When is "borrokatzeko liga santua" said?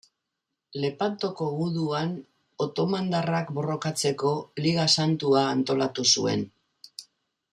3.59-5.47